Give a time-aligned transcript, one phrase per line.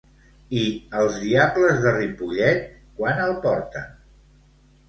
[0.59, 0.61] I
[1.01, 2.65] els Diables de Ripollet
[3.03, 3.89] quan el porten?